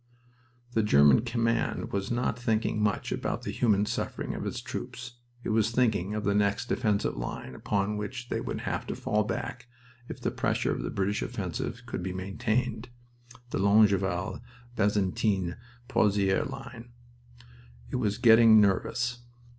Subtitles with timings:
[0.71, 5.17] The German command was not thinking much about the human suffering of its troops.
[5.43, 9.23] It was thinking of the next defensive line upon which they would have to fall
[9.23, 9.67] back
[10.09, 12.89] if the pressure of the British offensive could be maintained
[13.51, 14.41] the Longueval
[14.75, 16.89] Bazentin Pozires line.
[17.91, 19.19] It was getting nervous.